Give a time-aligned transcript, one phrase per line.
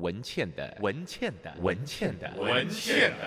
[0.00, 3.26] 文倩的文倩的文倩的文倩的。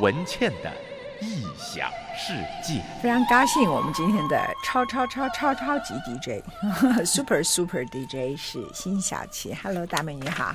[0.00, 0.72] 文倩的
[1.20, 2.32] 异想世
[2.62, 9.52] 界，非常高兴，我们今天的超超超超超级 DJ，Super Super DJ 是辛晓琪。
[9.52, 10.54] Hello，大美你好，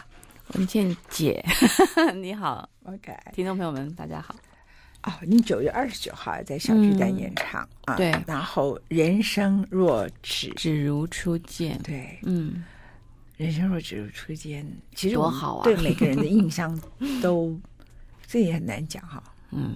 [0.56, 1.44] 文倩姐
[2.22, 4.36] 你好，OK，听众朋友们大家好。
[5.02, 7.98] 哦，你九月二十九号在小巨蛋演唱、嗯、啊？
[7.98, 8.14] 对。
[8.28, 12.64] 然后人生若只只如初见，对，嗯，
[13.36, 14.64] 人生若只如初见，
[14.94, 15.64] 其实多好啊！
[15.64, 16.80] 对每个人的印象
[17.20, 17.60] 都，
[18.28, 19.22] 这也很难讲哈。
[19.50, 19.76] 嗯，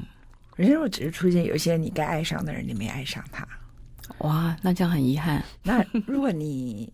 [0.55, 3.47] 人生若只是初见，有些你该爱上的人，你没爱上他，
[4.19, 5.43] 哇，那这样很遗憾。
[5.63, 6.93] 那如果你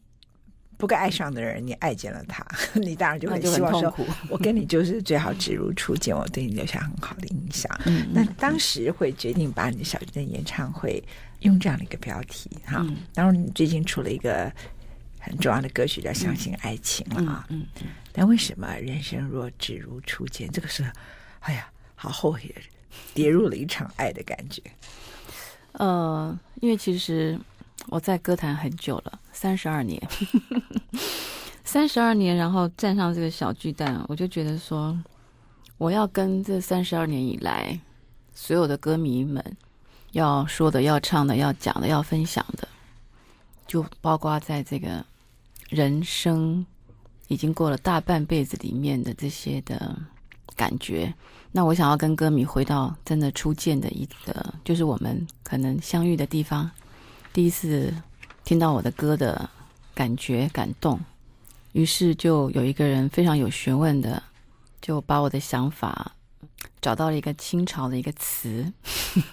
[0.78, 2.46] 不该爱上的人，你爱见了他，
[2.80, 3.94] 你当然就会希望说，
[4.30, 7.70] 我跟你就是最好只如初见，我对你留下很好的印象。
[7.86, 11.04] 嗯，那当时会决定把你的小巨蛋演唱会
[11.40, 12.78] 用这样的一个标题哈。
[12.80, 14.52] 嗯，当然你最近出了一个
[15.20, 17.46] 很重要的歌曲叫《相信爱情》了啊。
[17.50, 20.52] 嗯嗯，但为什么人生若只如初见？
[20.52, 20.84] 这个是，
[21.40, 22.54] 哎呀，好后悔。
[23.16, 24.62] 跌入了一场爱的感觉，
[25.72, 27.40] 呃，因为其实
[27.88, 30.02] 我在歌坛很久了，三十二年，
[31.66, 34.98] 三十二年，然后站上这个小巨蛋，我就觉得说，
[35.78, 37.78] 我要跟这三十二年以来
[38.34, 39.44] 所有的歌迷们
[40.12, 42.68] 要说的、要唱的、要讲的、要分享的，
[43.68, 45.04] 就包括在这个
[45.70, 46.66] 人生
[47.28, 49.98] 已经过了大半辈子里面的这些的
[50.56, 51.14] 感觉。
[51.52, 56.70] 那我想要跟歌迷回到真的初见的一个，就是我们可能相遇的地方，
[57.32, 57.94] 第一次
[58.44, 59.50] 听到我的歌的
[59.94, 61.00] 感觉感动，
[61.72, 64.22] 于是就有一个人非常有学问的，
[64.82, 66.12] 就把我的想法
[66.82, 68.72] 找到了一个清朝的一个词，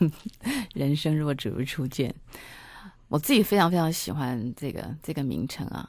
[0.75, 2.15] 人生若只如初见。
[3.09, 5.89] 我自己非常非常喜欢这个这个名称啊，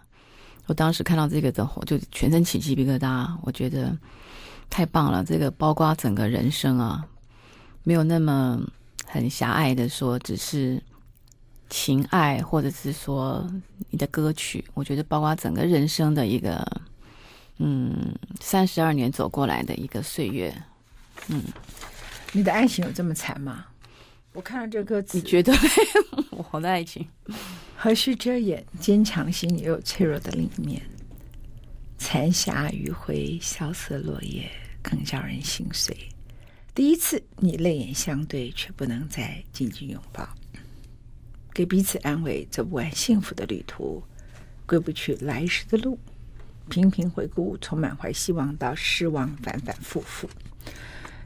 [0.66, 3.98] 我当时看到这个的话，就全身起鸡皮疙瘩，我觉得。
[4.74, 5.22] 太棒了！
[5.22, 7.06] 这个包括整个人生啊，
[7.84, 8.58] 没有那么
[9.06, 10.82] 很狭隘的说，只是
[11.72, 13.50] 情爱，或者是说
[13.90, 14.64] 你的歌曲。
[14.76, 16.64] 我觉得包括整个人生的一个，
[17.58, 20.54] 嗯，三十二年走过来的一个岁月，
[21.30, 21.42] 嗯，
[22.34, 23.66] 你的爱情有这么惨吗？
[24.34, 25.54] 我看到这个歌词，你觉得
[26.52, 27.08] 我的爱情
[27.76, 28.64] 何须遮掩？
[28.80, 30.82] 坚强心也有脆弱的另一面。
[31.98, 34.52] 残霞余晖，萧瑟落叶，
[34.82, 35.96] 更叫人心碎。
[36.74, 40.28] 第一次，你泪眼相对，却不能再紧紧拥抱，
[41.54, 44.02] 给彼此安慰，走不完幸福的旅途，
[44.66, 46.00] 归不去来时的路。
[46.70, 50.30] 频频回顾，从满怀希望到失望，反反复复。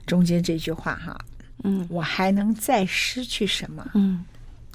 [0.08, 1.16] 中间这句话，哈，
[1.64, 3.92] 嗯，我还能再失去什么？
[3.94, 4.26] 嗯，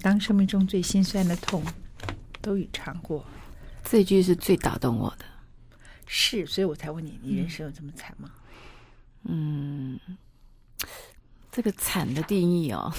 [0.01, 1.65] 当生命中最心酸的痛
[2.41, 3.25] 都已尝过，
[3.85, 5.25] 这句是最打动我的。
[6.07, 8.31] 是，所以我才问你，你人生有这么惨吗？
[9.25, 9.99] 嗯，
[11.51, 12.93] 这个惨的定义哦，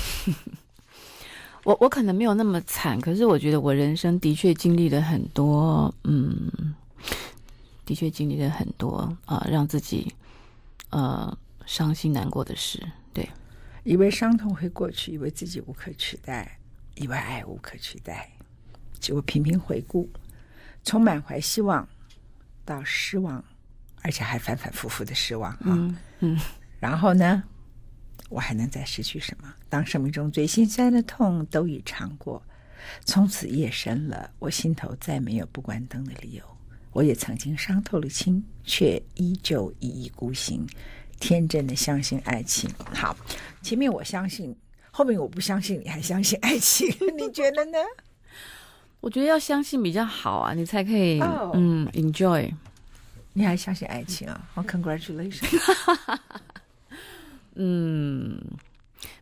[1.63, 6.73] 我我可能没有那么惨，可是我觉得我人生的确经历了很多，嗯，
[7.85, 10.13] 的确经历了很多啊、呃，让自己
[10.89, 12.81] 呃伤心难过的事。
[13.13, 13.29] 对，
[13.83, 16.57] 以为伤痛会过去，以为自己无可取代，
[16.95, 18.29] 以为爱无可取代，
[18.99, 20.09] 结果频频回顾，
[20.83, 21.87] 从满怀希望。
[22.63, 23.43] 到失望，
[24.03, 25.97] 而且还反反复复的失望啊、嗯。
[26.19, 26.39] 嗯，
[26.79, 27.43] 然后呢，
[28.31, 29.53] 我还能再失去什么？
[29.69, 32.41] 当生命中最心酸的痛都已尝过，
[33.05, 36.43] 从此夜深了，我心头再没有不关灯的理由。
[36.93, 40.65] 我也曾经伤透了心，却依旧一意孤行，
[41.19, 42.69] 天真的相信爱情。
[42.93, 43.15] 好，
[43.61, 44.55] 前面我相信，
[44.91, 46.87] 后面我不相信，你还相信爱情？
[47.17, 47.77] 你觉得呢？
[48.99, 52.51] 我觉得要相信比较好啊，你才可以、oh, 嗯 enjoy。
[53.33, 54.47] 你还相信爱情啊？
[54.53, 55.41] 好、oh,，congratulations。
[57.55, 58.39] 嗯，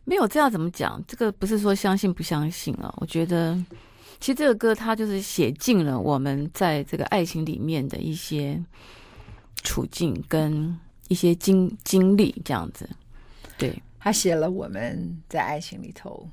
[0.04, 1.02] 没有这要怎么讲？
[1.06, 2.92] 这个不是说相信不相信啊。
[2.98, 3.54] 我觉得
[4.20, 8.62] 其实这个歌它就是写尽了我们在这个爱情里面的一些
[9.62, 10.78] 处境跟
[11.08, 12.88] 一些经经历，这样子。
[13.58, 16.28] 对，他写了我们在爱情里头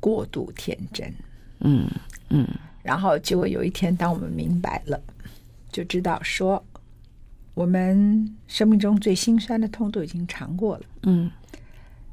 [0.00, 1.12] 过度天真。
[1.60, 1.88] 嗯
[2.30, 2.46] 嗯。
[2.82, 5.00] 然后，结果有一天，当我们明白了，
[5.72, 6.62] 就知道说，
[7.54, 10.84] 我们生命中最心酸的痛都已经尝过了。
[11.04, 11.30] 嗯，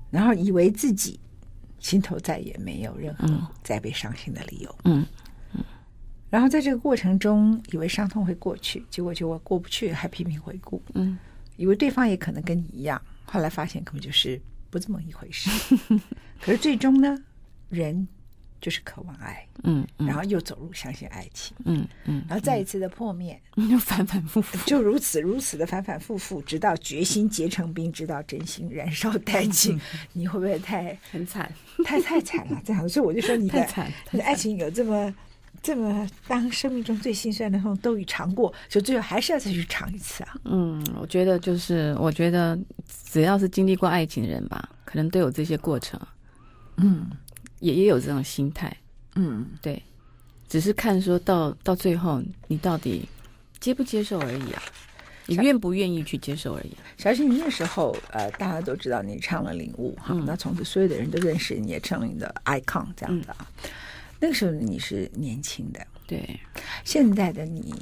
[0.10, 1.20] 然后以为自己
[1.80, 3.28] 心头再也没有任何
[3.64, 4.76] 再被伤心的理由。
[4.84, 5.06] 嗯
[5.54, 5.64] 嗯，
[6.30, 10.82] 然后在这个过程中，以为伤痛会过去，结果就我过不去，还频频回顾。
[10.94, 11.18] 嗯，
[11.58, 14.40] 以为对方也可能跟你一样，后来发现根本就是
[14.70, 15.50] 不这么一回事。
[16.40, 17.18] 可是最终呢，
[17.70, 18.08] 人
[18.62, 23.38] 就是渴望爱，嗯，嗯然后又走入相信爱情，嗯嗯，然后再一次的破灭，
[23.70, 29.82] 就 反反复复，就如此如此的反反复复，直到决心结成冰，直到真心燃烧殆尽。
[30.14, 31.52] 你会不会太很惨？
[31.84, 32.88] 太太惨了， 这样。
[32.88, 35.14] 所以我就说你的太惨，你的爱情有这么
[35.64, 40.36] 这么，当生命中最心酸的痛都已尝过，就最后还是要再去尝一次啊。
[40.46, 42.58] 嗯，我觉得就是，我觉得
[43.12, 46.00] 只要是经历过爱情的人吧，可能都有这些过程。
[46.78, 47.06] 嗯，
[47.62, 48.76] 也也有这种心态。
[49.16, 49.82] 嗯，对，
[50.50, 53.08] 只是看说到到最后，你到底
[53.62, 54.62] 接不接受而已啊，
[55.28, 56.84] 你愿不愿意去接受而已啊。
[56.98, 63.48] 小新，你那时候呃，大家都知道你唱了《领悟》哈、嗯，那从此所有的人都认识你，也成了你的 icon 这样的啊。
[63.64, 63.72] 嗯
[64.24, 66.40] 那个时候你是年轻的，对。
[66.84, 67.74] 现在的你，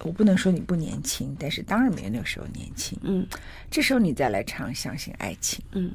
[0.00, 2.98] 我不能说你不年轻，但是当然没有那个时候年轻。
[3.02, 3.24] 嗯，
[3.70, 5.92] 这时候你再来唱《相信爱情》，嗯，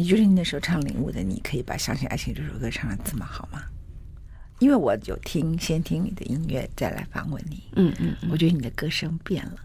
[0.00, 3.64] 你觉得你那时候唱《领悟》的，你可以把《相信爱情》这首歌唱的这么好吗？
[4.60, 7.64] 因为我有听，先听你的音乐，再来访问你。
[7.74, 9.56] 嗯嗯，嗯，我觉得你的歌声变了，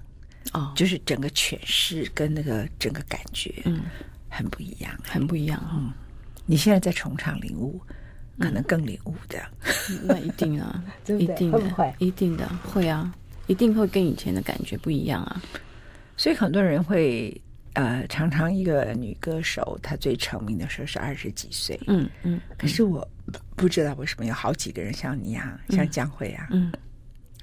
[0.54, 3.82] 哦，就是整个诠释跟那个整个感觉，嗯，
[4.28, 5.64] 很不一样，很不一样。
[5.72, 5.94] 嗯，
[6.48, 7.80] 你现在在重唱《领悟》。
[8.40, 9.40] 可能更领悟的，
[9.92, 11.94] 嗯、那一定啊， 对对一定的，会会？
[12.00, 13.14] 一定的会啊，
[13.46, 15.40] 一定会跟以前的感觉不一样啊。
[16.18, 17.40] 所以很多人会
[17.74, 22.40] 呃，常常一个女歌手她最成名的时候是二十几岁，嗯嗯。
[22.58, 23.08] 可是我
[23.56, 26.72] 不知道为什么有好几个人像你啊，嗯、像江蕙啊，嗯，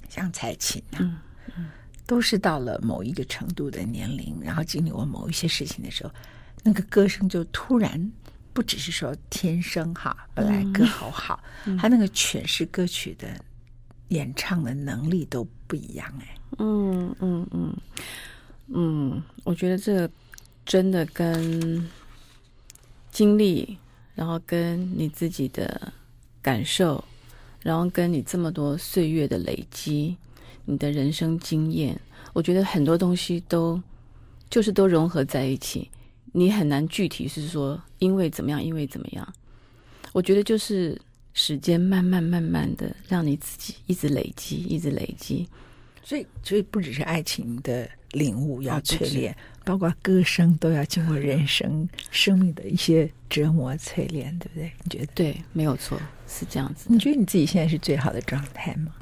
[0.09, 1.19] 像蔡琴啊，嗯
[1.57, 1.71] 嗯，
[2.07, 6.13] 都是到了某一个程度的年龄，然后经历过某一些事情的时候，
[6.63, 8.11] 那个歌声就突然。
[8.53, 13.29] 不只是说天生哈，本来歌喉好，嗯、那个诠释歌曲的
[14.09, 16.35] 演唱的能力都不一样哎。
[16.59, 17.77] 嗯嗯嗯嗯，
[18.73, 20.11] 嗯我觉得这个
[20.65, 21.89] 真的跟
[23.11, 23.77] 经历，
[24.15, 25.93] 然后跟你自己的
[26.41, 27.03] 感受，
[27.63, 30.17] 然后跟你这么多岁月的累积，
[30.65, 32.01] 你的人生经验，
[32.33, 33.83] 我觉得很多东西都
[34.49, 35.91] 就是都融合在一起。
[36.33, 39.35] 你很难具体是说因为怎么样，因为怎么样？
[40.13, 40.97] 我觉得就是
[41.35, 45.49] 时间慢慢慢慢的让你自己一直累积，一直累积。
[46.05, 54.73] 所以，所以不只是爱情的领悟要淬炼，包括歌声都要经过人生生命的一些折磨淬炼，对不对？
[54.85, 55.07] 你觉得？
[55.15, 56.87] 对，没有错，是这样子。
[56.89, 58.93] 你觉得你自己现在是最好的状态吗？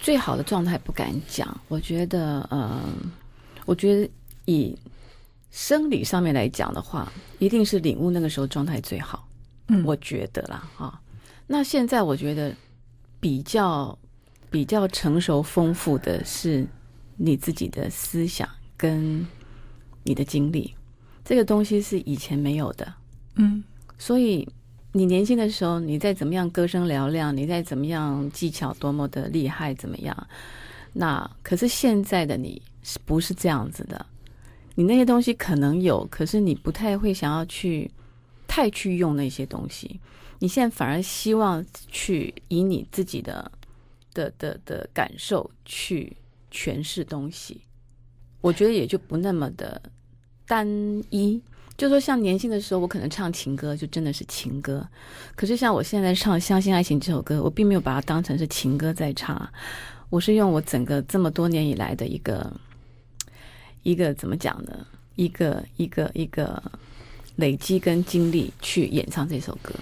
[0.00, 1.60] 最好的状态不敢讲。
[1.68, 2.80] 我觉得，嗯，
[3.64, 4.10] 我觉得
[4.44, 4.76] 以。
[5.56, 9.28] 生理上面来讲的话，一定是领悟那个时候状态最好，
[9.68, 11.00] 嗯，我觉得啦，哈。
[11.46, 12.52] 那现在我觉得
[13.20, 13.96] 比较
[14.50, 16.66] 比较成熟丰富的是
[17.16, 19.26] 你自己的思想跟
[20.02, 20.74] 你的经历，
[21.24, 22.94] 这个东西是以前没有的，
[23.36, 23.62] 嗯。
[23.96, 24.46] 所以
[24.92, 30.26] 你年轻的时候，你再怎么样歌声嘹亮，你再怎么样技巧多么的厉害，怎么样？
[30.92, 34.04] 那可是现在的你是不是这样子的？
[34.74, 37.88] 你那些东西可能有，可是你不太会想要去
[38.46, 40.00] 太去用那些东西。
[40.40, 43.50] 你现在反而希望去以你自己的
[44.12, 46.14] 的的的感受去
[46.54, 47.60] 诠释东西。
[48.40, 49.82] 我觉得也就不那么的
[50.46, 50.68] 单
[51.10, 51.42] 一。
[51.76, 54.86] 就说像年轻的时候，我可能唱情歌，就真的是情歌。
[55.34, 59.50] 可是像我现在唱《相信爱情》这首歌，我并没有把它当成是情歌在唱，
[60.08, 62.50] 我是用我整个这么多年以来的一个。
[63.82, 64.86] 一个怎么讲呢？
[65.14, 66.62] 一个一个一个
[67.36, 69.74] 累积跟经历去演唱这首歌。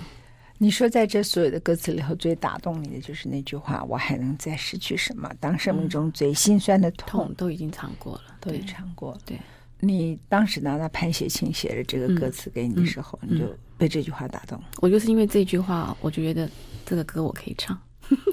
[0.62, 9.18] 你说在这所有的歌词里头，最打动你的就是那句话：“我还能再失去什么？”当生命中最心酸的痛，痛都已经尝过了，都已经尝过了。
[9.26, 9.36] 对，
[9.80, 13.44] 你当时拿到潘写清写的这个歌词给你的时候，嗯、你就
[13.76, 14.56] 被这句话打动。
[14.80, 16.48] 我就是因为这句话，我就觉得
[16.86, 17.76] 这个歌我可以唱。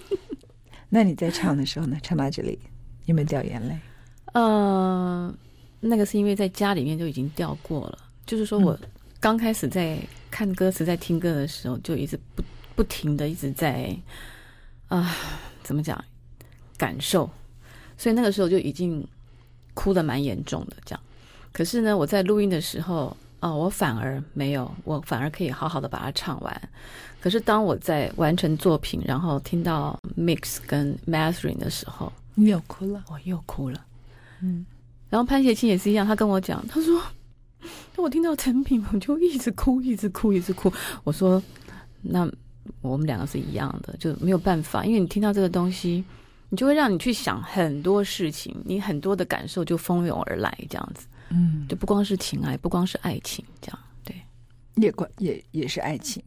[0.88, 1.98] 那你在唱的时候呢？
[2.04, 2.60] 唱到这里
[3.06, 3.76] 有没有掉眼泪？
[4.34, 5.36] 嗯、呃。
[5.80, 8.80] 那个是因为在家里面就已经掉过了，就是说我
[9.20, 9.98] 刚开始在
[10.32, 12.44] 看歌词、在听歌的时候，就一直不
[12.76, 13.96] 不停的一直在
[14.88, 15.16] 啊、呃，
[15.64, 16.04] 怎么讲
[16.78, 17.30] 感受，
[17.98, 19.06] 所以那个时候就已经
[19.74, 21.02] 哭的蛮严重的这样。
[21.52, 23.08] 可是呢，我在录音的时候
[23.40, 26.70] 啊、呃，我反而没有，我反而可以好好的把它唱完。
[27.20, 33.86] 可是当我在完成作品，然后听到 mix 跟 mastering 的时候，你又哭了，我又哭了，
[34.42, 34.66] 嗯。
[35.10, 37.02] 然后潘协清也是一样，他跟我讲，他说
[37.96, 40.72] ：“那我听到成品，我就一直哭，一直哭，一直哭。”
[41.04, 41.42] 我说
[42.02, 42.30] ：“那
[42.82, 46.04] 我们两个是一样的，就没有办法，因为你听到这个东西，
[46.50, 51.08] 你就会让你去想很多事情，你很多的感受就蜂拥而来，这样子。
[51.32, 54.16] 嗯，就不光是情爱，不光是爱情，这样对，
[54.76, 56.24] 也关也也是爱情，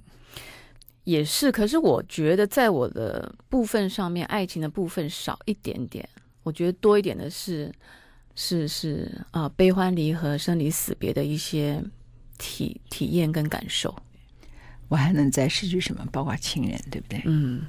[1.05, 1.51] 也是。
[1.51, 6.09] 可是我觉得在我的部分上面，爱情的部分少一点点。
[6.45, 7.73] 我觉得多一点的是，
[8.35, 11.83] 是是啊，悲欢离合、生离死别的一些
[12.39, 13.95] 体体验跟感受。
[14.89, 16.07] 我还能再失去什么？
[16.12, 17.23] 包括亲人，对不对？
[17.25, 17.62] 嗯，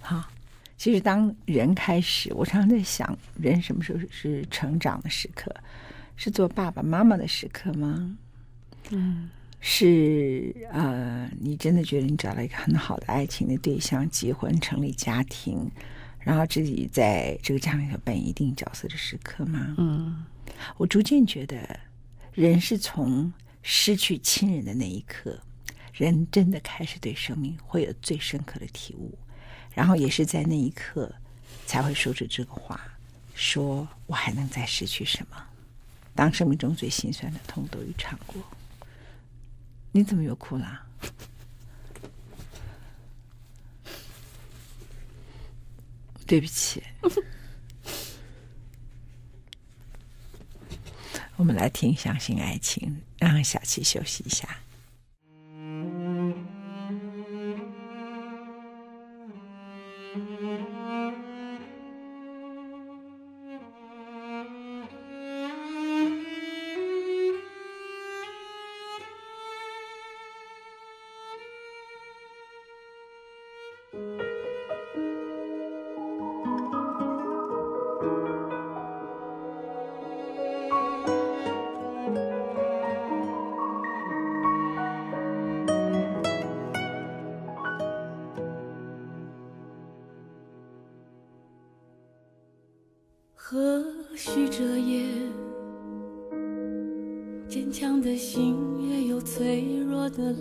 [0.00, 0.30] 好。
[0.76, 5.52] 其实当人开始，我常常在想，人什么时候是成长的时刻？
[6.14, 8.16] 是做爸爸妈妈的时刻吗？
[8.90, 9.28] 嗯，
[9.60, 15.68] 是呃，你真的觉得你找到一个很好的爱情的对象，结婚成立家庭，
[16.20, 19.74] 然后自己在这个家里头扮演一定角色的时刻吗？
[19.78, 20.24] 嗯，
[20.76, 21.80] 我逐渐觉得，
[22.34, 23.32] 人是从
[23.62, 25.40] 失去亲人的那一刻，
[25.92, 29.16] 人真的开始对生命会有最深刻的体悟，
[29.74, 31.12] 然后也是在那一刻
[31.66, 32.80] 才会说出这个话：
[33.34, 35.36] 说我还能再失去什么？
[36.14, 38.42] 当生命中最心酸的痛都已尝过，
[39.92, 40.82] 你怎么又哭了？
[46.28, 46.82] 对不起，
[51.36, 54.46] 我们来听《相信爱情》，让小七休息一下。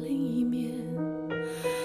[0.08, 0.72] 另一面。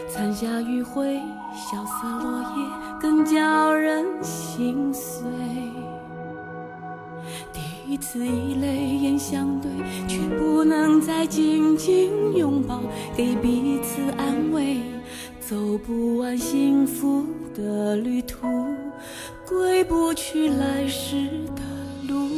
[0.09, 1.21] 残霞余晖，
[1.55, 2.64] 萧瑟落叶，
[3.00, 5.23] 更叫人心碎。
[7.52, 7.61] 第
[7.93, 9.71] 一次以泪眼相对，
[10.07, 12.81] 却不能再紧紧拥抱，
[13.17, 14.76] 给彼此安慰。
[15.41, 17.25] 走不完幸福
[17.55, 18.47] 的旅途。
[19.45, 21.62] 回不去来时的
[22.09, 22.29] 路，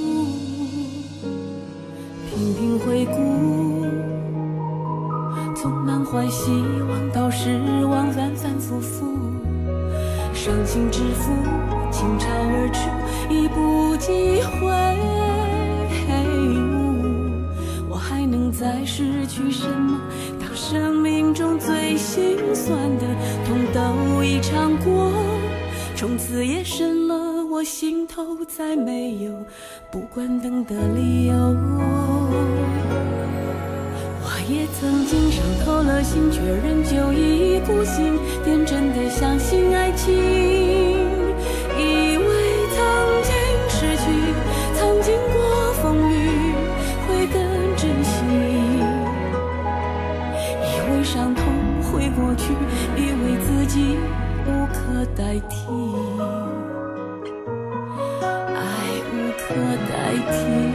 [2.29, 3.13] 频频回顾，
[5.65, 6.51] 从满怀希
[6.91, 9.07] 望到失望，反反复复，
[10.35, 11.33] 伤心之负，
[11.91, 14.69] 倾巢而出，已不计悔。
[17.89, 19.99] 我还能再失去什么？
[20.39, 23.07] 当生命中最心酸的
[23.47, 25.11] 痛都已尝过，
[25.97, 27.43] 从此夜深了。
[27.47, 29.33] 我心头再没有
[29.91, 31.35] 不关灯的理由。
[34.47, 40.15] 也曾经伤透了心，却仍旧一意孤行，天真的相信爱情，
[41.79, 42.25] 以为
[42.77, 42.85] 曾
[43.23, 43.33] 经
[43.71, 44.05] 失去，
[44.75, 46.13] 曾经过风雨
[47.09, 47.41] 会更
[47.75, 48.23] 珍惜，
[50.63, 51.43] 以为伤痛
[51.83, 52.53] 会过去，
[52.97, 53.97] 以为自己
[54.47, 55.57] 无可代替。
[58.55, 58.61] 爱
[59.11, 59.55] 无可
[59.89, 59.93] 代
[60.31, 60.74] 替。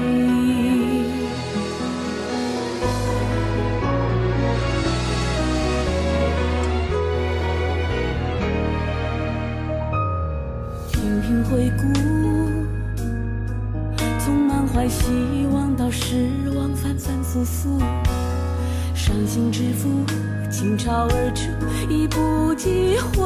[15.09, 17.79] 希望到失望，反反复复，
[18.93, 19.89] 伤心之负，
[20.51, 21.49] 倾巢而出，
[21.91, 23.25] 已不计悔。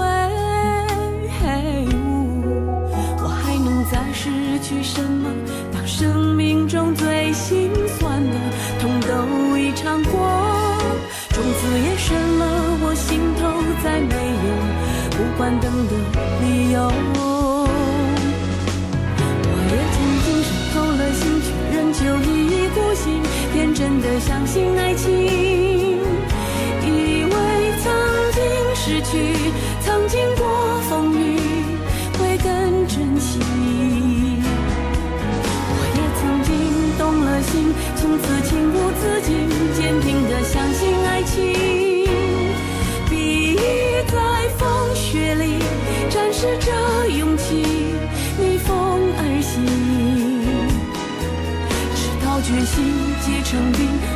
[3.92, 4.30] 再失
[4.62, 5.30] 去什么？
[5.72, 8.40] 当生命中最心酸的
[8.80, 10.12] 痛都已尝过，
[11.30, 12.46] 从此夜深了，
[12.82, 13.42] 我心头
[13.84, 14.16] 再没
[14.48, 14.50] 有
[15.12, 15.92] 不关灯的
[16.42, 17.43] 理由。
[22.96, 23.22] 心，
[23.54, 25.10] 天真的相信爱情，
[26.82, 27.32] 以为
[27.82, 27.92] 曾
[28.34, 28.42] 经
[28.76, 29.12] 失去，
[29.82, 30.46] 曾经过
[30.90, 31.40] 风雨
[32.20, 33.40] 会更珍惜。
[35.70, 36.52] 我也曾经
[37.00, 41.34] 动了心从此情不自禁，坚定的相信爱情，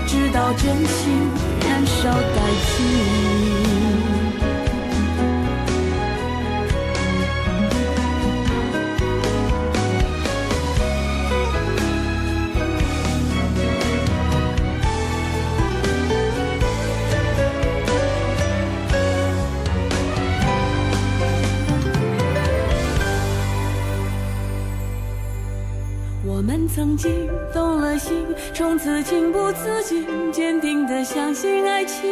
[0.08, 1.30] 直到真心
[1.62, 2.38] 燃烧殆
[2.78, 3.78] 尽。
[26.38, 27.12] 我们曾经
[27.98, 32.04] 心，从此情不自禁，坚定地相信爱情。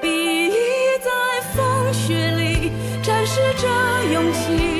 [0.00, 0.52] 比翼
[1.00, 1.10] 在
[1.54, 2.72] 风雪里
[3.02, 3.68] 展示着
[4.12, 4.73] 勇气。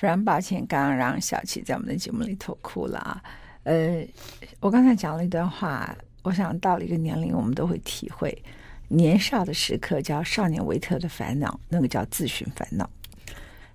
[0.00, 3.22] 非常抱歉，刚刚让小琪在我们的节目里头哭了啊。
[3.64, 4.02] 呃，
[4.58, 8.42] 我刚才讲了一段话，我想到了一个年龄，我们都会体会，
[8.88, 12.88] 年少的时刻叫少年维特的烦恼，那个叫自寻烦恼。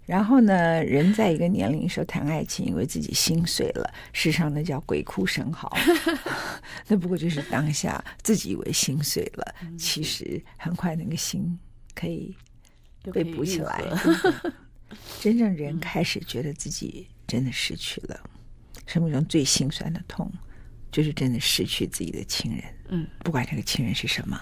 [0.08, 5.72] 然后呢，人在一个年龄时候谈爱情，以为自己心碎了，事实上那叫鬼哭神嚎，
[6.90, 11.60] 那不过就是当下自己以为心碎了，其实很快那个心
[11.94, 12.36] 可以
[13.14, 13.84] 被补起来。
[15.20, 18.20] 真正人开始觉得自己真的失去了。
[18.86, 20.32] 生命中最心酸的痛，
[20.92, 22.64] 就是真的失去自己的亲人。
[22.90, 24.40] 嗯，不管这个亲人是什么，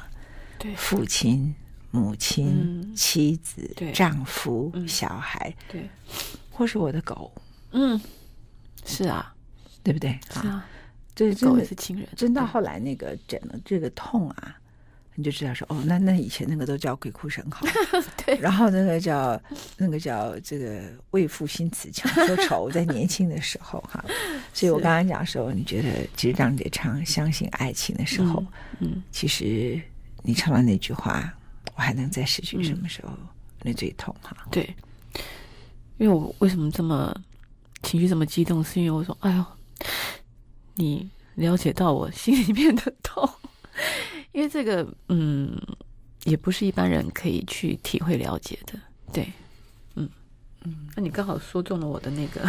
[0.59, 1.55] 对，父亲、
[1.91, 5.89] 母亲、嗯、妻子、丈夫、嗯、小孩，对，
[6.51, 7.33] 或是我的狗。
[7.71, 7.99] 嗯，
[8.85, 9.33] 是啊，
[9.81, 10.19] 对不对？
[10.29, 10.67] 是啊，
[11.15, 12.07] 这狗也是亲人。
[12.15, 14.59] 真到后来，那个整个这个痛啊。
[15.15, 17.65] 你就知道说哦，那那以前那个都叫鬼哭神嚎，
[18.25, 19.39] 对，然后那个叫
[19.77, 24.03] 那个叫这个为赋新词强说愁， 在年轻的时候哈，
[24.53, 28.43] 所以我刚刚讲说，你觉得其实张杰唱相信爱情的时候，
[28.79, 29.79] 嗯，嗯其实
[30.23, 31.31] 你唱完那句话，
[31.75, 33.09] 我还能再失去什么时候？
[33.11, 33.27] 嗯、
[33.61, 34.35] 那最痛哈。
[34.49, 34.75] 对，
[35.97, 37.15] 因为我为什么这么
[37.83, 39.45] 情绪这么激动，是因为我说，哎呦，
[40.73, 43.29] 你了解到我心里面的痛。
[44.33, 45.57] 因为这个，嗯，
[46.25, 48.77] 也不是一般人可以去体会了解的，
[49.13, 49.31] 对，
[49.95, 50.09] 嗯
[50.63, 52.41] 嗯，那你刚好说中了我的那个。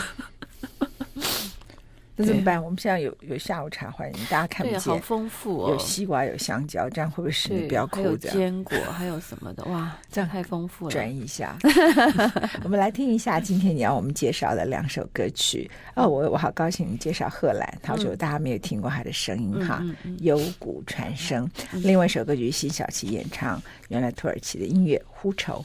[2.17, 2.63] 那怎么办？
[2.63, 7.97] 我们现在有有下午茶，欢迎大家看不见，好丰富哦，有西瓜，有香蕉，这样会不会使你不要哭？
[7.97, 9.65] 还有坚果，还有什么的？
[9.65, 10.93] 哇， 这样太丰富了。
[10.93, 11.57] 转移一下，
[12.63, 15.69] 我们来听一下今天你要我们介绍的两首歌曲。
[15.97, 19.83] 哦，我我好高兴你介绍贺兰，他说大家没有听过他的声音哈，
[20.21, 21.51] 幽谷传声。
[21.73, 25.65] 另外一首歌曲辛晓琪演唱，原来土耳其的音乐《呼愁》。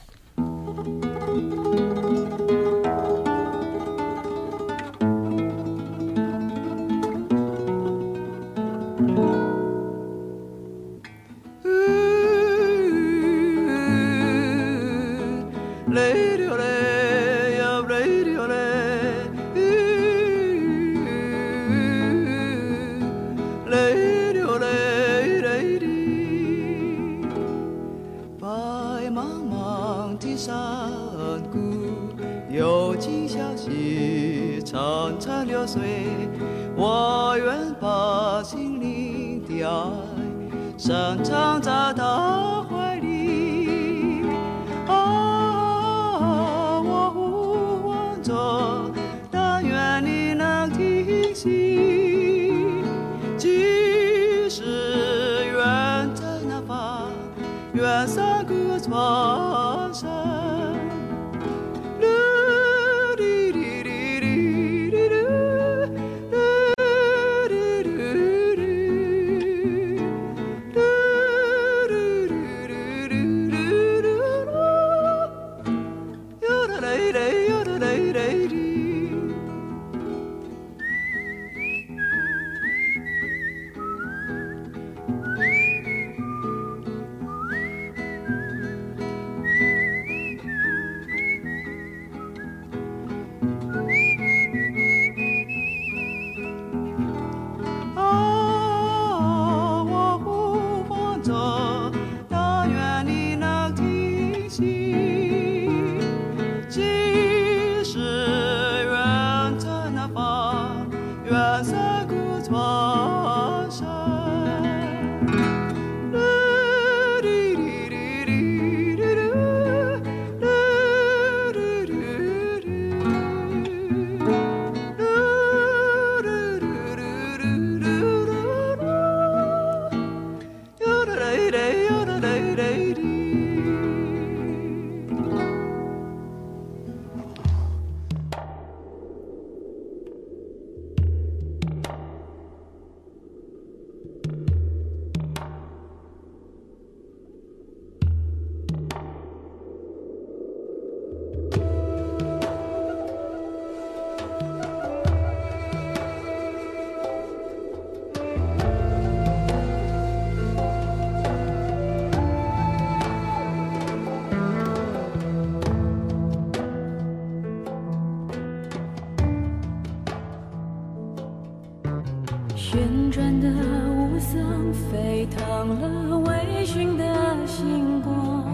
[175.65, 177.03] 亮了微醺的
[177.45, 178.45] 星光，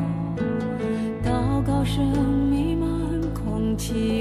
[1.24, 2.04] 祷告声
[2.50, 2.90] 弥漫
[3.32, 4.15] 空气。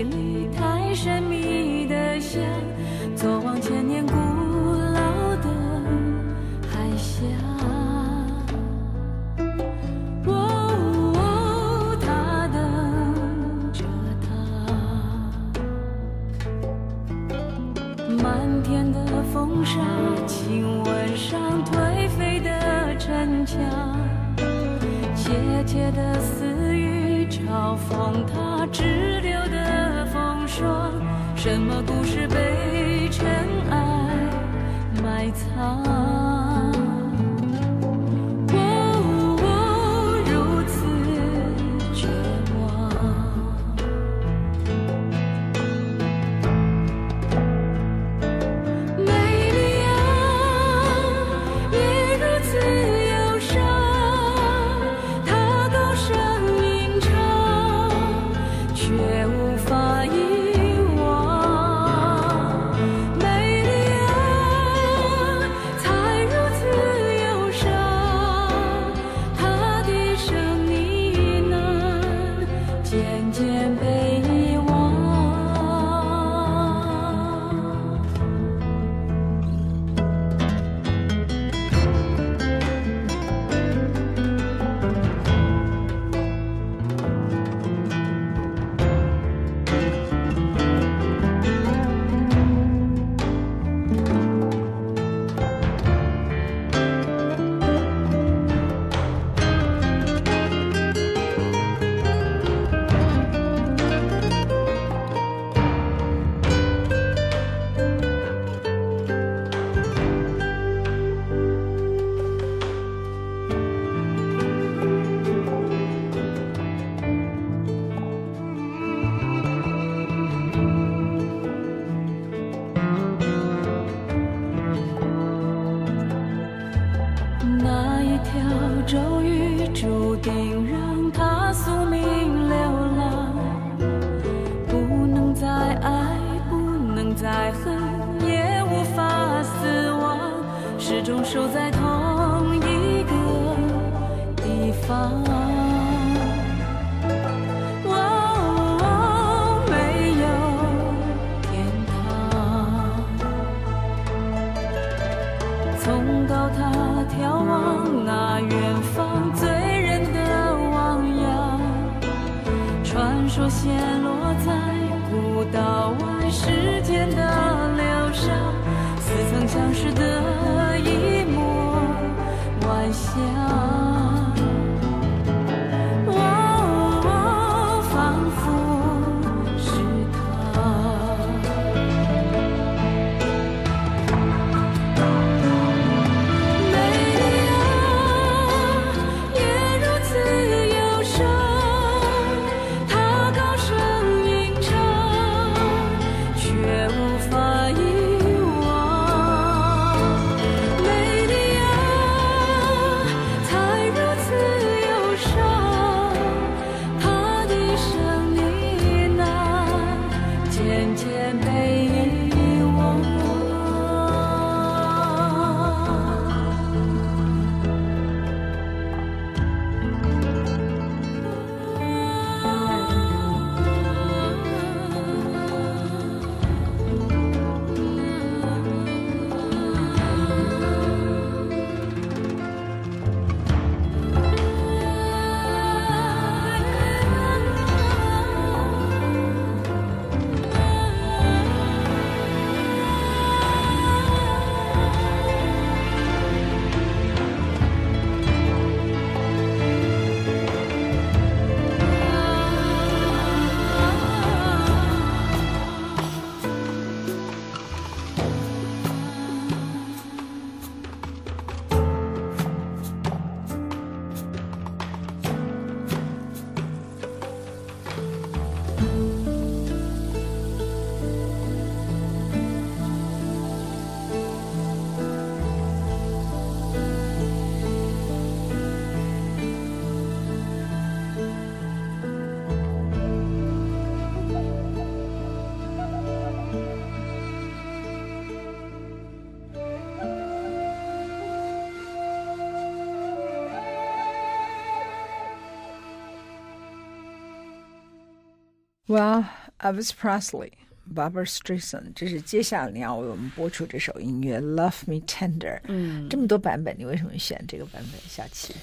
[298.86, 299.24] Well,
[299.60, 300.50] Elvis Presley,
[300.94, 305.56] Barbra Streisand，这是接下来你要为我们播出这首音乐《Love Me Tender》。
[305.68, 307.98] 嗯，这么多版本，你为什么选这个版本？
[308.06, 308.54] 小琪，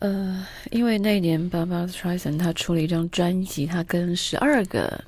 [0.00, 5.04] 呃，因为那年 Barbra Streisand 他出了一张专辑，他跟十二个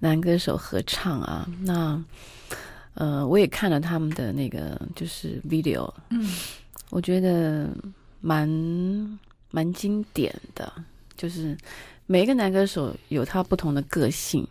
[0.00, 1.48] 男歌手合唱啊。
[1.60, 2.02] 那
[2.94, 6.28] 呃，我也看了他们的那个就是 video，嗯，
[6.90, 7.68] 我觉得
[8.20, 8.48] 蛮
[9.52, 10.72] 蛮经典的，
[11.16, 11.56] 就是。
[12.10, 14.48] 每一个男歌手有他不同的个性，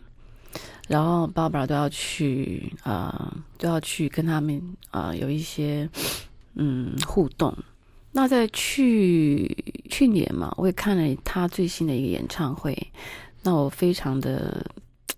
[0.86, 5.90] 然后 Barbra 都要去啊、呃，都要去跟他们啊、呃、有一些
[6.54, 7.52] 嗯互动。
[8.12, 9.56] 那在去
[9.90, 12.76] 去年嘛，我也看了他最新的一个演唱会，
[13.42, 14.64] 那我非常的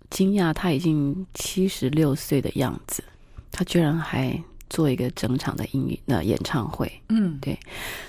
[0.09, 3.03] 惊讶，他已经七十六岁的样子，
[3.51, 6.91] 他居然还做一个整场的音乐的演唱会。
[7.09, 7.55] 嗯，对。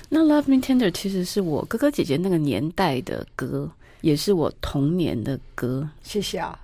[0.09, 3.71] 那 Love Me Tender 其实是我哥哥姐姐那个年代的歌。
[4.03, 6.59] 也是我童年的歌，谢谢啊！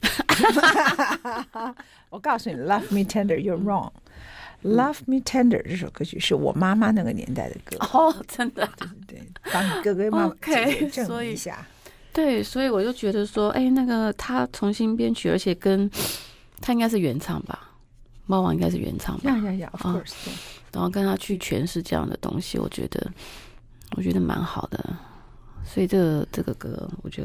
[2.10, 3.90] 我告诉你，Love Me Tender, You're Wrong。
[4.62, 10.34] Love Me Tender 这首歌曲是我妈妈那个年代的歌哦，真的，对对对，帮你哥哥妈妈
[10.88, 11.66] 证明一下。
[12.12, 15.90] 对，所以我就觉得说，哎，那个他重新编曲，而且跟
[16.60, 17.70] 他应该是原唱吧，
[18.26, 20.12] 猫王应该是原唱吧，呀呀呀，Of course。
[20.70, 23.10] 然后跟他去诠释这样的东西，我觉得，
[23.96, 24.96] 我觉得蛮好的。
[25.64, 27.24] 所以这个这个歌，我就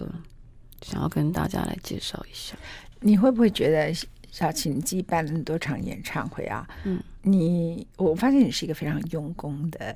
[0.82, 2.56] 想要跟大家来介绍一下。
[3.00, 3.94] 你会不会觉得
[4.32, 6.68] 小琪你自己办了那么多场演唱会啊？
[6.84, 9.96] 嗯，你我发现你是一个非常用功的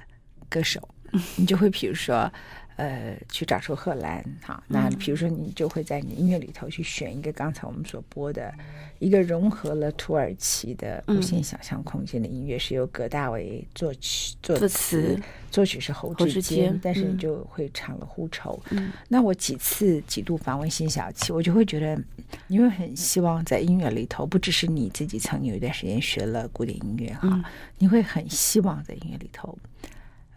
[0.49, 0.79] 歌手，
[1.13, 2.31] 嗯、你就会比如说。
[2.77, 8.51] 呃，去找出贺兰哈，那比如说你就会在你音乐里头去选一个刚才我们所播的
[8.97, 15.19] 一个融合了土耳其的无限想象空间的音乐，是由葛大为作曲作词，
[15.51, 18.59] 作曲是侯志坚，但是你就会唱了《呼愁》。
[19.07, 22.01] 那我几次几度访问辛晓琪，我就会觉得
[22.47, 27.43] 你会很希望在音乐里头，不只是你自己曾经有一段时间学了古典音乐哈，
[27.77, 29.55] 你会很希望在音乐里头，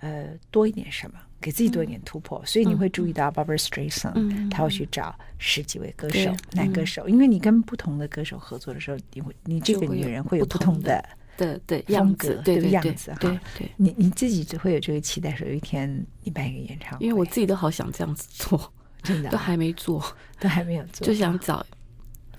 [0.00, 1.18] 呃，多一点什么。
[1.44, 13.18] 给自己多一点突破，嗯、所以你会注意到 Barbra Streisand，嗯、他会去找十几位歌手，男歌手，因为你跟不同的歌手合作的时候，你会，你这个女人会有不同的的的样子，对样子哈。
[13.20, 15.86] 对对，你你自己只会有这个期待，说有一天
[16.22, 20.02] 你办一个演唱会，因为我自己都好想这样子做，真的、啊、都还没做，
[20.40, 21.66] 都还没有做，就想找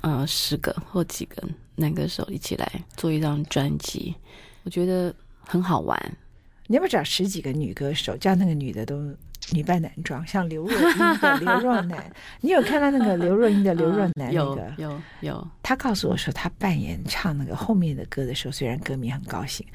[0.02, 4.16] 嗯、呃、十个或几个男歌手一起来做一张专辑，
[4.64, 6.18] 我觉得很好玩。
[6.68, 9.16] 你要不找十几个女歌手，叫那个女的都
[9.52, 12.04] 女扮男装，像刘若英的 刘若男。
[12.42, 14.34] 你有看到那个刘若英的刘若男那个？
[14.34, 15.48] 有有有。
[15.62, 19.66] 他告诉我说，他扮演唱那个后面的歌的时候，虽然歌迷很高兴。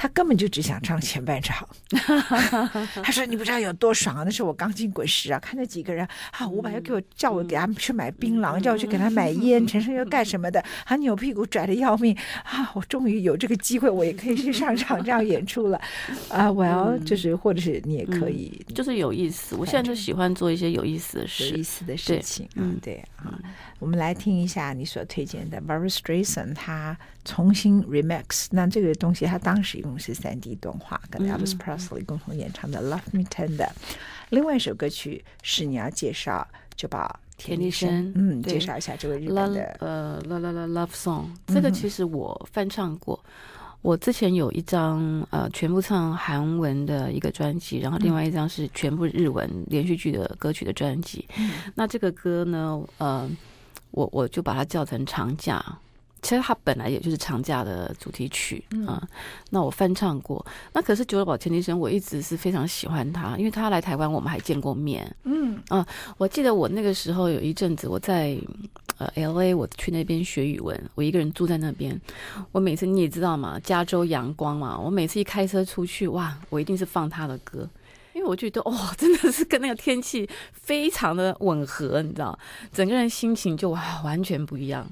[0.00, 1.68] 他根本就只想唱前半场。
[3.02, 4.22] 他说：“你不知道有多爽啊！
[4.24, 12.70] 那时候我刚进滚石啊，看那几个人啊，伍佰又给我叫我给他们去买槟榔，叫我去给他买烟，陈升又干什么的，还扭屁股拽的要命啊！
[12.76, 15.80] 我终于有这个机会，我也可以去上场这样演出了
[16.28, 16.46] 啊！
[16.52, 19.54] 我要就是，或者是你也可以，就是有意思。
[19.56, 22.48] 我现在就喜欢做一些有意思的事，有意思的事情。
[22.54, 23.38] 嗯，对啊。
[23.78, 28.46] 我们来听一下你所推荐的 Barbra Streisand，他重新 remix。
[28.50, 29.98] 那这个东西他当时用。
[29.98, 33.66] 是三 D 动画，跟 Elvis Presley 共同演唱的《Love Me Tender》。
[34.30, 41.24] 另外一首歌曲是你要介绍，就把田丽生，嗯，介绍一下这位日本的呃 La La Love Song。
[41.48, 43.18] 这个其实我翻唱过，
[43.80, 51.26] 我之前有一张呃全部唱韩文的一个专辑，然后另外一张是全部日文连续剧的歌曲的专辑。
[51.74, 53.28] 那这个歌呢，呃，
[53.92, 55.64] 我我就把它叫成长假。
[56.20, 59.00] 其实它本来也就是长假的主题曲啊，
[59.50, 60.44] 那我翻唱过。
[60.72, 65.14] 那可是久保宝田丽生，我一直是非常喜欢他，因为他来台湾我们还见过面。
[65.22, 65.86] 嗯啊，
[66.18, 68.36] 我记得我那个时候有一阵子我在
[68.98, 71.98] 呃 L A，我去那边学语文，我一个人住在那边。
[72.52, 77.68] 我每次你也知道嘛，加州阳光嘛，我每次一开车出去，哇，我一定是放他的歌，
[78.12, 82.38] 因为我觉得哇、哦，真的是跟那个天气非常的吻合，你知道，
[82.72, 84.86] 整个人心情就哇完全不一样。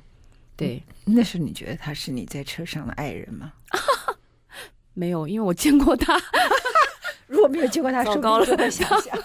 [0.56, 3.52] 对，那时候你觉得他是你在车上的爱人吗？
[4.94, 6.18] 没有，因为我见过他。
[7.26, 9.18] 如果没有见过他， 糟糕了，想想。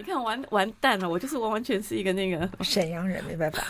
[0.00, 3.62] 你看，完完蛋了，我就是完完全是一个那个 沈阳人，没办法，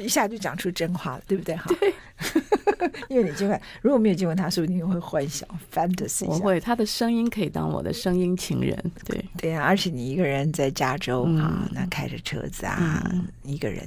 [0.00, 1.54] 一下就讲出真话了，对不对？
[1.54, 1.72] 哈。
[1.78, 1.94] 对。
[3.08, 6.26] 因为你见过，如果没有见过他，说不定会幻想 fantasy。
[6.26, 8.76] 我会，他的声音可以当我的声音情人。
[9.04, 13.86] 对对呀、啊，而且你一个人在加州啊，嗯、那开着车子啊，嗯、一个人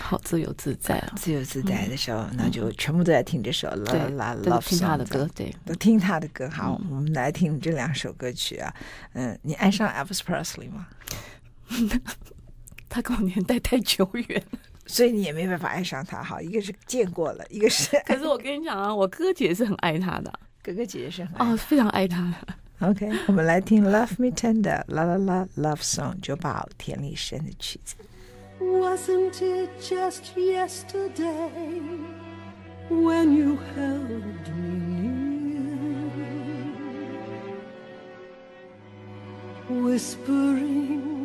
[0.00, 6.48] 好自由自在啊，自由自在的时候，嗯、那就全部都在听这首《La La Love》，听他的歌，对，都听他的歌。
[6.48, 8.72] 好，嗯、我们来听这两首歌曲啊。
[9.14, 10.86] 嗯，你爱上 Elvis Presley 吗？
[12.88, 16.22] 他跟我年代太久远了，所以你也没办法爱上他。
[16.22, 20.32] 哈，一个是见过了，一个是 可是我跟你讲啊，我哥哥姐姐是很爱他的，
[20.62, 22.34] 哥哥姐姐是很哦，非常爱他。
[22.80, 27.94] OK，我们来听《Love Me Tender》啦啦啦 Love Song，久保田丽生的曲子。
[28.60, 31.80] Wasn't it just yesterday
[32.90, 34.76] when you held me
[39.68, 41.21] near, whispering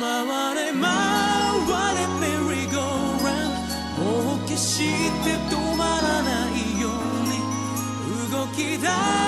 [0.00, 0.84] 回れ回
[1.96, 3.50] れメリーゴーラン」
[3.98, 4.78] 「もう決し
[5.24, 6.92] て止まらないよう
[7.28, 7.32] に」
[8.30, 9.21] 「動き出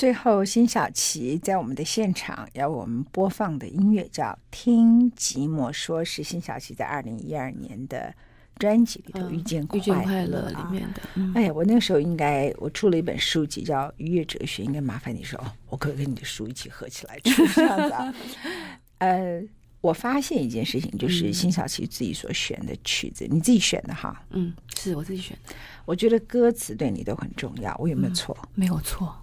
[0.00, 8.10] 最后，辛晓琪在我们的现场要我们播放的音乐叫《听寂寞说》，是辛晓琪在二零一二年的
[8.56, 9.78] 专辑里头《遇见快
[10.24, 11.02] 乐》里面的。
[11.16, 18.14] 嗯、哎呀，我那个时候应该我出了一本书籍叫《愉悦哲学》，应该麻烦你说哦，我可以跟你的书一起合起来出这样子啊。
[19.00, 19.42] 呃，
[19.82, 24.24] 我发现一件事情，就是辛晓琪自己所选的曲子，嗯、你自己选的哈？
[24.30, 25.54] 嗯，是我自己选的。
[25.84, 28.34] 我觉得歌词对你都很重要，我有没有错？
[28.40, 29.14] 嗯、没有错。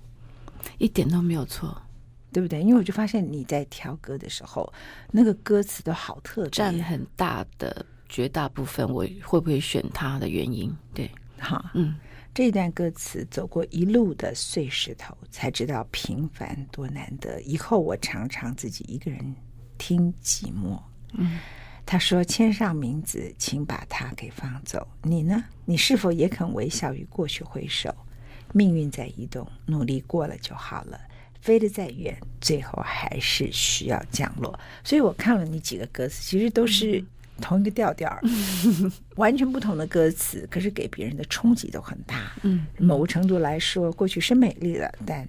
[0.77, 1.81] 一点都没有错，
[2.31, 2.61] 对不对？
[2.61, 4.71] 因为我就发现你在挑歌的时候，
[5.11, 8.87] 那个歌词都好特别，占很大的绝大部分。
[8.87, 10.75] 我会不会选它的原因？
[10.93, 11.95] 对，哈，嗯，
[12.33, 17.41] 这一段歌词走过一路的碎石头，才知道平凡多难得。
[17.41, 19.35] 以后我常常自己一个人
[19.77, 20.79] 听寂寞。
[21.13, 21.39] 嗯，
[21.85, 24.85] 他说：“签上名字，请把它给放走。
[25.03, 25.43] 你呢？
[25.65, 27.93] 你是否也肯微笑与过去挥手？”
[28.57, 30.99] 命运在移动，努力过了就好了。
[31.39, 34.59] 飞得再远，最后还是需要降落。
[34.83, 37.01] 所以我看了你几个歌词，其实都是
[37.39, 42.33] 同一个调调，嗯、 完全不同的歌词，可是给别人的冲击都很大。
[42.41, 45.25] 嗯，某个程度来说，过去是美丽的，但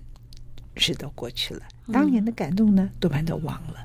[0.77, 1.61] 是都过去了。
[1.93, 3.85] 当年的感动呢，多半都忘了。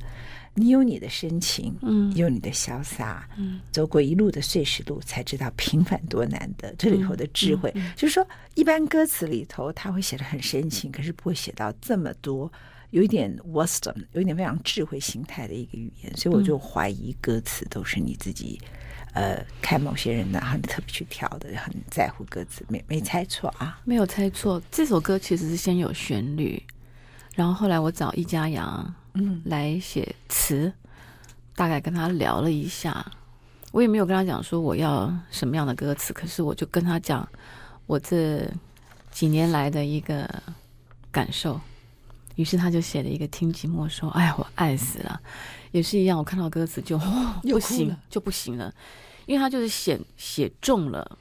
[0.56, 6.72] 你有你的深情，嗯，有你的潇洒，嗯，走过一路的碎石路，才知道平凡多难得。
[6.78, 12.51] 这里头的智慧，嗯嗯、就是说，一般歌词里头他会写的很深情，可是不会写到这么多，
[12.91, 16.16] 有一点 wisdom，有一点非常智慧形态的一个语言。
[16.16, 18.62] 所以我就怀疑歌词都是你自己，
[19.14, 23.82] 嗯、呃，看某些人呢，然后你特别去挑的，很在乎歌词，没没猜错啊？
[23.86, 26.62] 没有猜错，这首歌其实是先有旋律，
[27.34, 28.93] 然后后来我找易家扬。
[29.14, 30.74] 嗯，来写词，
[31.55, 33.05] 大概跟他聊了一下，
[33.72, 37.28] 我也没有跟他讲说我要什么样的歌词，可是我就跟他讲
[37.86, 38.47] 我这
[39.11, 40.28] 几年来的一个
[41.11, 41.61] 感受，
[42.36, 45.22] 于是他就写了一个《听寂寞说》，哎呀，我爱死了，
[45.72, 46.97] 也是一样，我看到歌词就
[47.43, 48.74] 不行，就不行了，
[49.28, 51.18] 因为他就是写写中了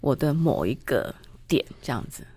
[0.00, 1.14] 我的某一个
[1.46, 2.35] 点，这样子，对。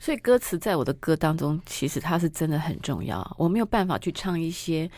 [0.00, 3.36] 所以歌词在我的歌当中，其实它是真的很重要。
[3.38, 4.90] 我没有办法去唱一些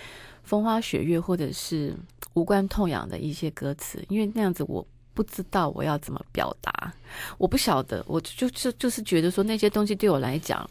[0.45, 1.95] 风花雪月或者是
[2.35, 6.95] 无关痛痒的一些歌词，因为那样子我不知道我要怎么表达，
[7.37, 10.71] 我不晓得，我就就就是觉得说那些东西对我来讲，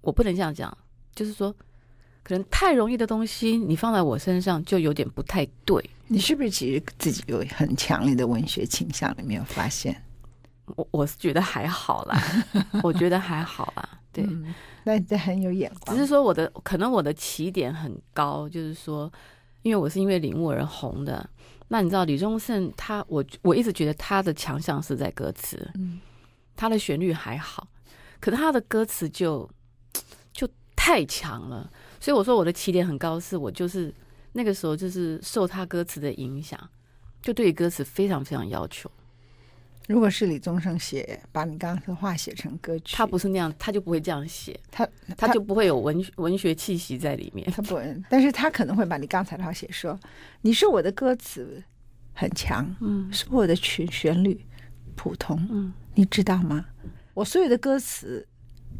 [0.00, 0.76] 我不能这样讲，
[1.14, 1.54] 就是说
[2.22, 5.90] 可能太容易的东西，你放在我身上就有点不太对。
[6.06, 9.14] 你是不是其实自己有很强烈的文学倾向？
[9.18, 10.02] 你没有发现？
[10.76, 12.18] 我我是觉得还好啦，
[12.82, 14.26] 我觉得还好啦，对，
[14.84, 15.96] 那这、嗯、很有眼光。
[15.96, 19.12] 只是说我的可能我的起点很高，就是说，
[19.62, 21.28] 因为我是因为领悟而红的。
[21.68, 26.00] 那你知道李宗盛他，我我一直觉得他的强项是在歌词，嗯，
[26.54, 27.66] 他的旋律还好，
[28.20, 29.48] 可是他的歌词就
[30.32, 31.70] 就太强了。
[32.00, 33.92] 所以我说我的起点很高，是我就是
[34.32, 36.58] 那个时候就是受他歌词的影响，
[37.22, 38.90] 就对歌词非常非常要求。
[39.86, 47.50] 如果是李宗盛写，把你刚刚的话写成歌曲，他不是那样，他就不会这样写，他他就不会有文文学气息在里面。
[47.50, 49.98] 他不会，但是他可能会把你刚才的话写说，
[50.40, 51.62] 你是我的歌词
[52.14, 54.40] 很强，嗯，是我的曲旋律
[54.94, 56.64] 普通，嗯，你知道吗？
[57.12, 58.26] 我所有的歌词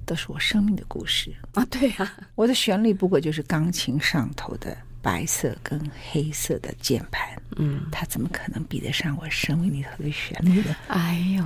[0.07, 4.76] 都是我生命的故事啊，对呀，我的旋律不过就是钢琴上头的。
[5.05, 5.78] 白色跟
[6.11, 10.74] 黑色的键盘，嗯，它怎么可能比得上我生命里头的旋律呢？
[10.88, 11.44] 哎呦，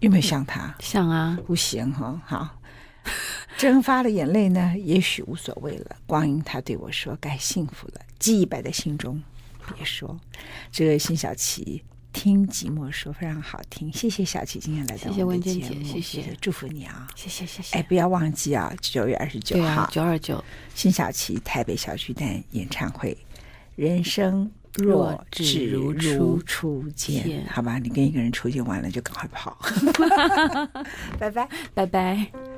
[0.00, 0.74] 有没有像他？
[0.80, 2.60] 像啊，不行哈、哦，好，
[3.58, 5.96] 蒸发了眼泪呢，也许无所谓了。
[6.06, 9.22] 光阴他对我说：“该幸福了。”记忆摆在心中，
[9.76, 10.18] 别说。
[10.70, 11.84] 这个辛晓琪。
[12.12, 16.00] 听寂寞说非常好听，谢谢小琪今天来到我们的节目，谢谢。
[16.00, 17.78] 温姐，谢谢，祝福你啊，谢谢谢谢。
[17.78, 20.42] 哎，不要忘记啊，九月二十九号，九二九，
[20.74, 23.16] 辛晓琪台北小巨蛋演唱会，
[23.76, 29.58] 人生若只如初见，好吧，你跟一个人初见完了就赶快跑，
[31.18, 31.48] 拜拜。
[31.74, 32.51] 拜拜。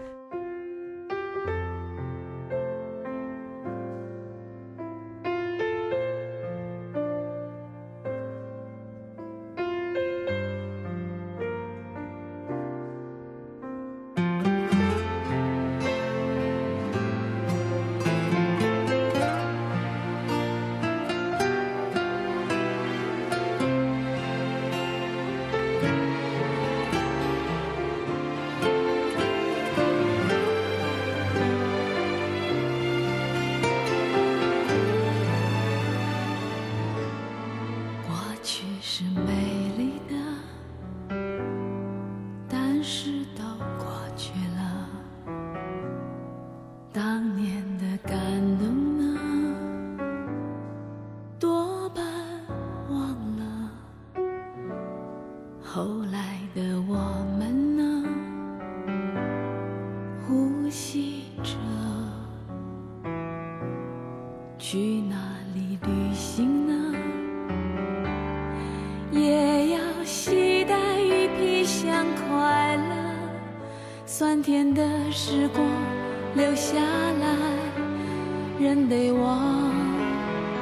[78.88, 79.72] 得往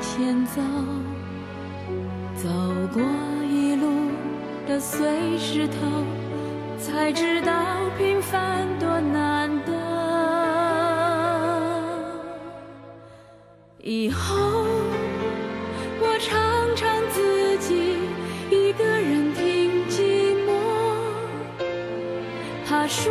[0.01, 0.61] 前走，
[2.37, 2.49] 走
[2.93, 3.03] 过
[3.49, 3.87] 一路
[4.69, 5.73] 的碎石头，
[6.79, 7.53] 才知道
[7.97, 9.73] 平凡多难得。
[13.79, 14.37] 以后
[16.01, 17.97] 我常常自己
[18.51, 20.51] 一个人听寂寞。
[22.67, 23.11] 他说。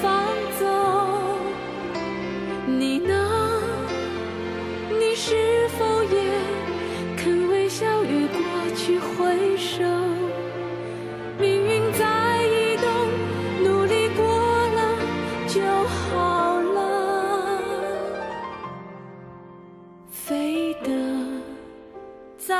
[0.00, 0.24] 放
[0.58, 0.64] 走
[2.66, 3.12] 你呢？
[4.98, 6.16] 你是否也
[7.16, 8.38] 肯微笑与过
[8.76, 9.82] 去挥手？
[11.38, 12.88] 命运在移动，
[13.64, 14.78] 努力过了
[15.48, 17.62] 就好了。
[20.10, 20.90] 飞得
[22.38, 22.54] 再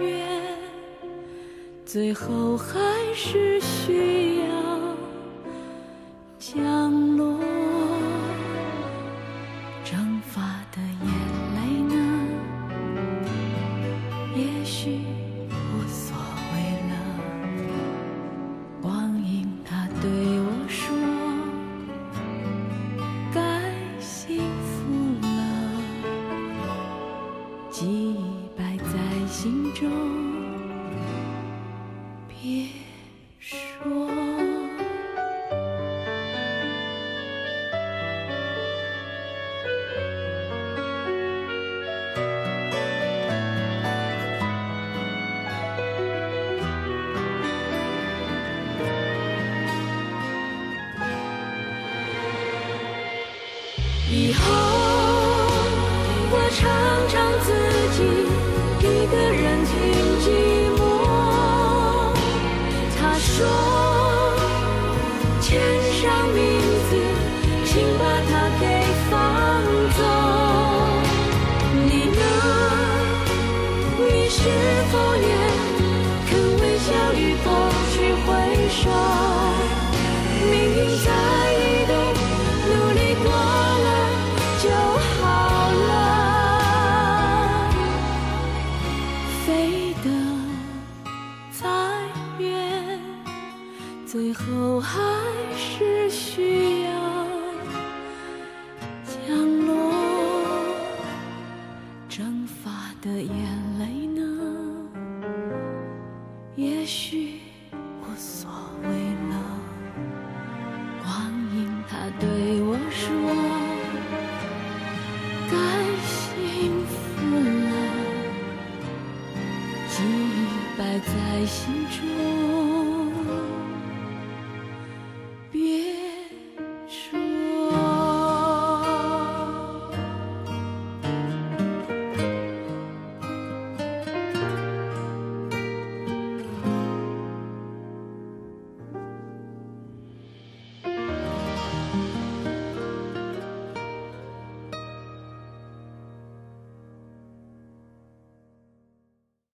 [0.00, 0.56] 远，
[1.84, 2.78] 最后还
[3.14, 3.49] 是。